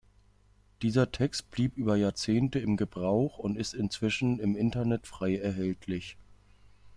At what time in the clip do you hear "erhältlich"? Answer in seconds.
5.37-6.17